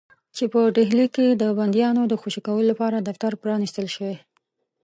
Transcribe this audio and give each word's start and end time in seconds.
چې 0.35 0.43
په 0.53 0.59
ډهلي 0.75 1.07
کې 1.15 1.27
د 1.41 1.43
بندیانو 1.57 2.01
د 2.07 2.13
خوشي 2.21 2.41
کولو 2.47 2.67
لپاره 2.71 2.97
دفتر 3.07 3.31
پرانیستل 3.41 3.87
شوی. 3.95 4.15